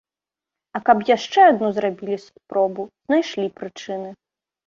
А 0.77 0.79
каб 0.87 1.03
яшчэ 1.09 1.43
адну 1.49 1.69
зрабілі 1.79 2.17
спробу, 2.25 2.87
знайшлі 3.09 3.47
прычыны. 3.59 4.09